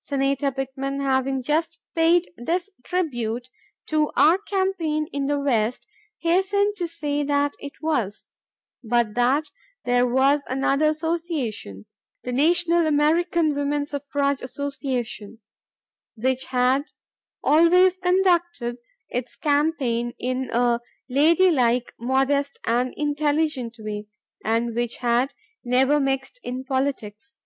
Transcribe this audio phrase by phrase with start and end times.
[0.00, 3.48] Senator Pittman, having just paid this tribute
[3.86, 5.86] to our campaign in the West,
[6.18, 8.28] hastened to say that it was,
[8.84, 9.44] but that
[9.86, 11.86] there was another association,
[12.22, 15.38] the National American Woman Suffrage Association,
[16.16, 16.84] which had
[17.42, 18.76] always conducted
[19.08, 24.06] its campaign in a "lady like—modest—and intelligent way"
[24.44, 25.32] and which had
[25.64, 27.40] "never mixed in politics."